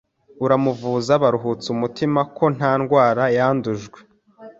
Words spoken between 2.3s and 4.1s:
ko nta ndwara yandujwe